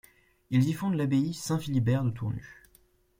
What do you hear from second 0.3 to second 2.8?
Ils y fondent l'abbaye Saint-Philibert de Tournus.